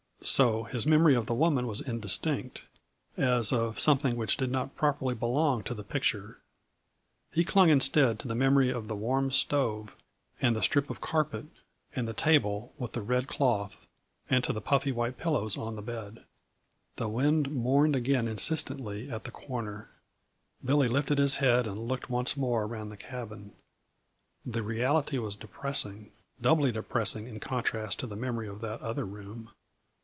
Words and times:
So 0.23 0.65
his 0.65 0.85
memory 0.85 1.15
of 1.15 1.25
the 1.25 1.33
woman 1.33 1.65
was 1.65 1.81
indistinct, 1.81 2.61
as 3.17 3.51
of 3.51 3.79
something 3.79 4.15
which 4.15 4.37
did 4.37 4.51
not 4.51 4.75
properly 4.75 5.15
belong 5.15 5.63
to 5.63 5.73
the 5.73 5.83
picture. 5.83 6.37
He 7.33 7.43
clung 7.43 7.69
instead 7.71 8.19
to 8.19 8.27
the 8.27 8.35
memory 8.35 8.69
of 8.69 8.87
the 8.87 8.95
warm 8.95 9.31
stove, 9.31 9.95
and 10.39 10.55
the 10.55 10.61
strip 10.61 10.91
of 10.91 11.01
carpet, 11.01 11.47
and 11.95 12.07
the 12.07 12.13
table 12.13 12.71
with 12.77 12.91
the 12.91 13.01
red 13.01 13.27
cloth, 13.27 13.87
and 14.29 14.43
to 14.43 14.53
the 14.53 14.61
puffy, 14.61 14.91
white 14.91 15.17
pillows 15.17 15.57
on 15.57 15.75
the 15.75 15.81
bed. 15.81 16.23
The 16.97 17.09
wind 17.09 17.49
mourned 17.51 17.95
again 17.95 18.27
insistently 18.27 19.09
at 19.09 19.23
the 19.23 19.31
corner. 19.31 19.89
Billy 20.63 20.87
lifted 20.87 21.17
his 21.17 21.37
head 21.37 21.65
and 21.65 21.87
looked 21.87 22.11
once 22.11 22.37
more 22.37 22.65
around 22.65 22.89
the 22.89 22.95
cabin. 22.95 23.53
The 24.45 24.61
reality 24.61 25.17
was 25.17 25.35
depressing 25.35 26.11
doubly 26.39 26.71
depressing 26.71 27.25
in 27.25 27.39
contrast 27.39 27.97
to 28.01 28.07
the 28.07 28.15
memory 28.15 28.47
of 28.47 28.61
that 28.61 28.81
other 28.81 29.03
room. 29.03 29.49